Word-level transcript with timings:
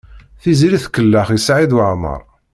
Tiziri 0.41 0.79
tkellex 0.85 1.29
i 1.37 1.39
Saɛid 1.39 1.71
Waɛmaṛ. 1.75 2.21